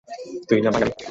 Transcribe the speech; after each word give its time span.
তুই 0.49 0.59
না 0.61 0.69
বাংগালী? 0.73 0.93